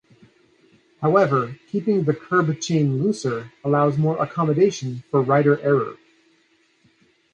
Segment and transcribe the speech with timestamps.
[0.99, 5.95] However, keeping the curb chain looser allows more accommodation for rider error.